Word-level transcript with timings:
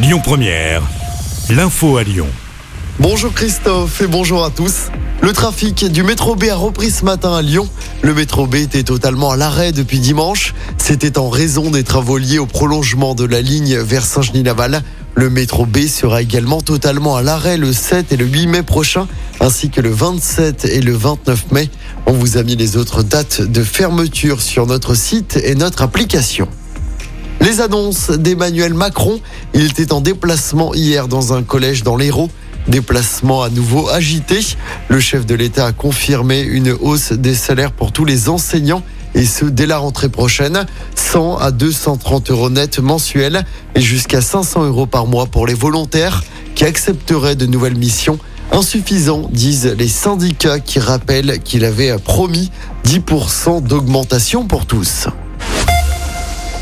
Lyon 0.00 0.20
Première, 0.22 0.82
l'info 1.50 1.96
à 1.96 2.04
Lyon. 2.04 2.28
Bonjour 3.00 3.34
Christophe 3.34 4.00
et 4.00 4.06
bonjour 4.06 4.44
à 4.44 4.50
tous. 4.50 4.92
Le 5.22 5.32
trafic 5.32 5.90
du 5.90 6.04
métro 6.04 6.36
B 6.36 6.44
a 6.52 6.54
repris 6.54 6.92
ce 6.92 7.04
matin 7.04 7.34
à 7.34 7.42
Lyon. 7.42 7.68
Le 8.02 8.14
métro 8.14 8.46
B 8.46 8.54
était 8.56 8.84
totalement 8.84 9.32
à 9.32 9.36
l'arrêt 9.36 9.72
depuis 9.72 9.98
dimanche. 9.98 10.54
C'était 10.76 11.18
en 11.18 11.28
raison 11.28 11.72
des 11.72 11.82
travaux 11.82 12.16
liés 12.16 12.38
au 12.38 12.46
prolongement 12.46 13.16
de 13.16 13.24
la 13.24 13.40
ligne 13.40 13.76
vers 13.76 14.04
Saint-Genis-Laval. 14.04 14.84
Le 15.16 15.30
métro 15.30 15.66
B 15.66 15.78
sera 15.88 16.22
également 16.22 16.60
totalement 16.60 17.16
à 17.16 17.22
l'arrêt 17.22 17.56
le 17.56 17.72
7 17.72 18.12
et 18.12 18.16
le 18.16 18.24
8 18.24 18.46
mai 18.46 18.62
prochain, 18.62 19.08
ainsi 19.40 19.68
que 19.68 19.80
le 19.80 19.90
27 19.90 20.64
et 20.66 20.80
le 20.80 20.92
29 20.92 21.50
mai. 21.50 21.70
On 22.06 22.12
vous 22.12 22.36
a 22.36 22.44
mis 22.44 22.54
les 22.54 22.76
autres 22.76 23.02
dates 23.02 23.42
de 23.42 23.64
fermeture 23.64 24.42
sur 24.42 24.64
notre 24.66 24.94
site 24.94 25.40
et 25.42 25.56
notre 25.56 25.82
application. 25.82 26.46
Les 27.48 27.62
annonces 27.62 28.10
d'Emmanuel 28.10 28.74
Macron. 28.74 29.20
Il 29.54 29.64
était 29.64 29.94
en 29.94 30.02
déplacement 30.02 30.74
hier 30.74 31.08
dans 31.08 31.32
un 31.32 31.42
collège 31.42 31.82
dans 31.82 31.96
l'Hérault. 31.96 32.28
Déplacement 32.66 33.42
à 33.42 33.48
nouveau 33.48 33.88
agité. 33.88 34.40
Le 34.88 35.00
chef 35.00 35.24
de 35.24 35.34
l'État 35.34 35.64
a 35.64 35.72
confirmé 35.72 36.42
une 36.42 36.72
hausse 36.72 37.12
des 37.12 37.34
salaires 37.34 37.72
pour 37.72 37.90
tous 37.90 38.04
les 38.04 38.28
enseignants 38.28 38.82
et 39.14 39.24
ce 39.24 39.46
dès 39.46 39.64
la 39.64 39.78
rentrée 39.78 40.10
prochaine. 40.10 40.66
100 40.94 41.38
à 41.38 41.50
230 41.50 42.30
euros 42.32 42.50
net 42.50 42.80
mensuels 42.80 43.46
et 43.74 43.80
jusqu'à 43.80 44.20
500 44.20 44.66
euros 44.66 44.84
par 44.84 45.06
mois 45.06 45.24
pour 45.24 45.46
les 45.46 45.54
volontaires 45.54 46.24
qui 46.54 46.66
accepteraient 46.66 47.34
de 47.34 47.46
nouvelles 47.46 47.78
missions. 47.78 48.18
Insuffisant, 48.52 49.26
disent 49.32 49.74
les 49.78 49.88
syndicats 49.88 50.60
qui 50.60 50.80
rappellent 50.80 51.38
qu'il 51.42 51.64
avait 51.64 51.96
promis 51.96 52.50
10% 52.84 53.62
d'augmentation 53.62 54.44
pour 54.44 54.66
tous. 54.66 55.08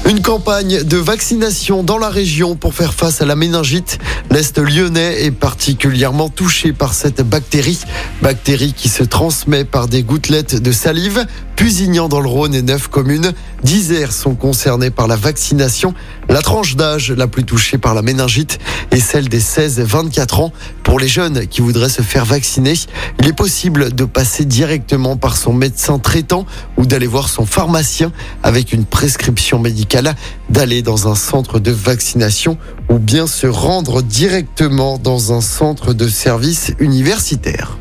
Une 0.08 0.22
campagne 0.22 0.84
de 0.84 0.98
vaccination 0.98 1.82
dans 1.82 1.98
la 1.98 2.10
région 2.10 2.54
pour 2.54 2.74
faire 2.74 2.94
face 2.94 3.22
à 3.22 3.26
la 3.26 3.34
méningite. 3.34 3.98
L'Est 4.30 4.56
lyonnais 4.56 5.24
est 5.24 5.32
particulièrement 5.32 6.28
touché 6.28 6.72
par 6.72 6.94
cette 6.94 7.22
bactérie. 7.22 7.80
Bactérie 8.22 8.72
qui 8.72 8.88
se 8.88 9.02
transmet 9.02 9.64
par 9.64 9.88
des 9.88 10.04
gouttelettes 10.04 10.62
de 10.62 10.70
salive. 10.70 11.26
Pusignan 11.56 12.08
dans 12.08 12.20
le 12.20 12.28
Rhône 12.28 12.54
et 12.54 12.62
neuf 12.62 12.86
communes. 12.86 13.32
Dix 13.62 13.90
aires 13.92 14.12
sont 14.12 14.34
concernées 14.34 14.90
par 14.90 15.06
la 15.06 15.16
vaccination. 15.16 15.94
La 16.28 16.42
tranche 16.42 16.76
d'âge 16.76 17.10
la 17.10 17.26
plus 17.26 17.44
touchée 17.44 17.78
par 17.78 17.94
la 17.94 18.02
méningite 18.02 18.58
est 18.90 19.00
celle 19.00 19.28
des 19.28 19.40
16-24 19.40 20.40
ans. 20.40 20.52
Pour 20.82 21.00
les 21.00 21.08
jeunes 21.08 21.46
qui 21.46 21.62
voudraient 21.62 21.88
se 21.88 22.02
faire 22.02 22.24
vacciner, 22.24 22.74
il 23.20 23.26
est 23.26 23.32
possible 23.32 23.94
de 23.94 24.04
passer 24.04 24.44
directement 24.44 25.16
par 25.16 25.36
son 25.36 25.52
médecin 25.52 25.98
traitant 25.98 26.46
ou 26.76 26.86
d'aller 26.86 27.06
voir 27.06 27.28
son 27.28 27.46
pharmacien 27.46 28.12
avec 28.42 28.72
une 28.72 28.84
prescription 28.84 29.58
médicale, 29.58 30.14
d'aller 30.50 30.82
dans 30.82 31.08
un 31.08 31.14
centre 31.14 31.58
de 31.58 31.70
vaccination 31.70 32.58
ou 32.90 32.98
bien 32.98 33.26
se 33.26 33.46
rendre 33.46 34.02
directement 34.02 34.98
dans 34.98 35.32
un 35.32 35.40
centre 35.40 35.92
de 35.92 36.08
service 36.08 36.72
universitaire. 36.78 37.78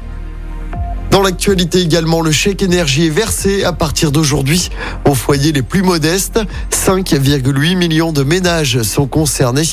Dans 1.16 1.22
l'actualité 1.22 1.80
également, 1.80 2.20
le 2.20 2.34
chèque 2.34 2.62
énergie 2.62 3.06
est 3.06 3.10
versé 3.10 3.64
à 3.64 3.72
partir 3.72 4.12
d'aujourd'hui 4.12 4.70
aux 5.06 5.16
foyers 5.16 5.54
les 5.54 5.62
plus 5.62 5.82
modestes. 5.82 6.42
5,8 6.72 7.78
millions 7.78 8.12
de 8.12 8.22
ménages 8.22 8.82
sont 8.82 9.08
concernés. 9.08 9.64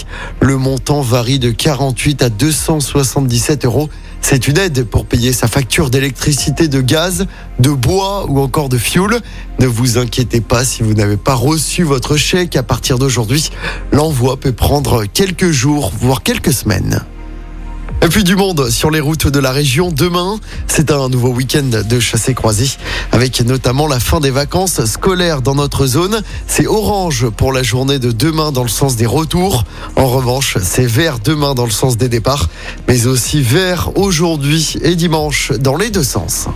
Le 0.40 0.56
montant 0.56 1.00
varie 1.00 1.40
de 1.40 1.50
48 1.50 2.22
à 2.22 2.28
277 2.28 3.64
euros. 3.64 3.88
C'est 4.20 4.46
une 4.46 4.56
aide 4.56 4.84
pour 4.84 5.04
payer 5.04 5.32
sa 5.32 5.48
facture 5.48 5.90
d'électricité, 5.90 6.68
de 6.68 6.80
gaz, 6.80 7.26
de 7.58 7.70
bois 7.70 8.26
ou 8.28 8.38
encore 8.38 8.68
de 8.68 8.78
fioul. 8.78 9.18
Ne 9.58 9.66
vous 9.66 9.98
inquiétez 9.98 10.40
pas 10.40 10.64
si 10.64 10.84
vous 10.84 10.94
n'avez 10.94 11.16
pas 11.16 11.34
reçu 11.34 11.82
votre 11.82 12.16
chèque 12.16 12.54
à 12.54 12.62
partir 12.62 13.00
d'aujourd'hui. 13.00 13.50
L'envoi 13.90 14.36
peut 14.36 14.52
prendre 14.52 15.06
quelques 15.06 15.50
jours, 15.50 15.90
voire 15.98 16.22
quelques 16.22 16.52
semaines. 16.52 17.04
Et 18.00 18.08
puis 18.08 18.24
du 18.24 18.34
monde 18.36 18.70
sur 18.70 18.90
les 18.90 19.00
routes 19.00 19.28
de 19.28 19.38
la 19.38 19.52
région. 19.52 19.90
Demain, 19.90 20.38
c'est 20.66 20.90
un 20.90 21.08
nouveau 21.08 21.30
week-end 21.30 21.82
de 21.88 22.00
chassé 22.00 22.34
croisé 22.34 22.70
avec 23.12 23.40
notamment 23.42 23.86
la 23.86 24.00
fin 24.00 24.20
des 24.20 24.30
vacances 24.30 24.84
scolaires 24.86 25.42
dans 25.42 25.54
notre 25.54 25.86
zone. 25.86 26.22
C'est 26.46 26.66
orange 26.66 27.28
pour 27.28 27.52
la 27.52 27.62
journée 27.62 27.98
de 27.98 28.10
demain 28.10 28.52
dans 28.52 28.62
le 28.62 28.68
sens 28.68 28.96
des 28.96 29.06
retours. 29.06 29.64
En 29.96 30.06
revanche, 30.06 30.58
c'est 30.62 30.86
vert 30.86 31.18
demain 31.18 31.54
dans 31.54 31.64
le 31.64 31.70
sens 31.70 31.96
des 31.96 32.08
départs, 32.08 32.48
mais 32.88 33.06
aussi 33.06 33.42
vert 33.42 33.90
aujourd'hui 33.96 34.76
et 34.82 34.94
dimanche 34.94 35.52
dans 35.52 35.76
les 35.76 35.90
deux 35.90 36.04
sens. 36.04 36.48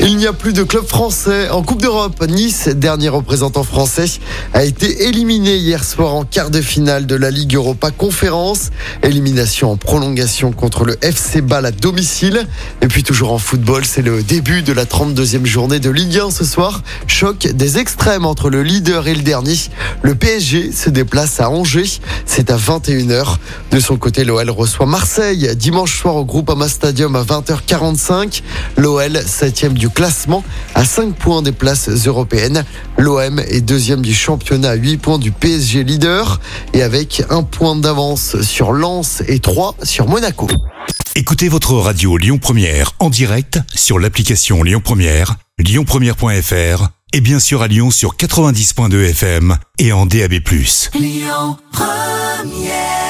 Il 0.00 0.16
n'y 0.16 0.26
a 0.26 0.32
plus 0.32 0.52
de 0.52 0.64
club 0.64 0.86
français 0.86 1.48
en 1.50 1.62
Coupe 1.62 1.80
d'Europe. 1.80 2.22
Nice, 2.28 2.68
dernier 2.68 3.08
représentant 3.08 3.62
français, 3.62 4.06
a 4.52 4.64
été 4.64 5.04
éliminé 5.06 5.56
hier 5.56 5.84
soir 5.84 6.14
en 6.14 6.24
quart 6.24 6.50
de 6.50 6.60
finale 6.60 7.06
de 7.06 7.14
la 7.14 7.30
Ligue 7.30 7.54
Europa 7.54 7.90
Conférence. 7.92 8.70
Élimination 9.02 9.70
en 9.70 9.76
prolongation 9.76 10.52
contre 10.52 10.84
le 10.84 10.96
FC 11.02 11.40
Bâle 11.40 11.66
à 11.66 11.70
domicile. 11.70 12.46
Et 12.82 12.88
puis 12.88 13.04
toujours 13.04 13.32
en 13.32 13.38
football, 13.38 13.84
c'est 13.84 14.02
le 14.02 14.22
début 14.22 14.62
de 14.62 14.72
la 14.72 14.84
32e 14.84 15.46
journée 15.46 15.78
de 15.78 15.90
Ligue 15.90 16.18
1 16.18 16.30
ce 16.32 16.44
soir. 16.44 16.82
Choc 17.06 17.46
des 17.46 17.78
extrêmes 17.78 18.26
entre 18.26 18.50
le 18.50 18.62
leader 18.62 19.06
et 19.06 19.14
le 19.14 19.22
dernier. 19.22 19.56
Le 20.02 20.14
PSG 20.16 20.72
se 20.72 20.90
déplace 20.90 21.40
à 21.40 21.50
Angers. 21.50 22.00
C'est 22.26 22.50
à 22.50 22.56
21h. 22.56 23.36
De 23.70 23.78
son 23.78 23.96
côté, 23.96 24.24
l'OL 24.24 24.50
reçoit 24.50 24.86
Marseille 24.86 25.54
dimanche 25.56 25.96
soir 25.98 26.16
au 26.16 26.24
Groupama 26.24 26.68
Stadium 26.68 27.14
à 27.14 27.22
20h45. 27.22 28.42
L'OL, 28.76 29.12
7e 29.12 29.72
du 29.72 29.83
classement 29.90 30.44
à 30.74 30.84
5 30.84 31.14
points 31.14 31.42
des 31.42 31.52
places 31.52 31.88
européennes. 32.06 32.64
L'OM 32.98 33.40
est 33.40 33.60
deuxième 33.60 34.02
du 34.02 34.14
championnat 34.14 34.70
à 34.70 34.74
8 34.74 34.96
points 34.98 35.18
du 35.18 35.32
PSG 35.32 35.84
leader 35.84 36.40
et 36.72 36.82
avec 36.82 37.22
un 37.30 37.42
point 37.42 37.76
d'avance 37.76 38.40
sur 38.42 38.72
Lens 38.72 39.22
et 39.28 39.40
3 39.40 39.76
sur 39.82 40.08
Monaco. 40.08 40.48
Écoutez 41.16 41.48
votre 41.48 41.74
radio 41.74 42.16
Lyon 42.16 42.38
Première 42.38 42.92
en 42.98 43.08
direct 43.08 43.60
sur 43.74 43.98
l'application 43.98 44.62
Lyon 44.62 44.80
Première, 44.82 45.36
lyonpremière.fr 45.58 46.88
et 47.12 47.20
bien 47.20 47.38
sûr 47.38 47.62
à 47.62 47.68
Lyon 47.68 47.92
sur 47.92 48.16
90.2 48.16 49.10
FM 49.10 49.56
et 49.78 49.92
en 49.92 50.06
DAB+. 50.06 50.32
Lyon 50.94 51.56
Première 51.70 53.03